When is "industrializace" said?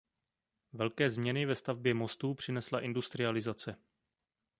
2.81-3.75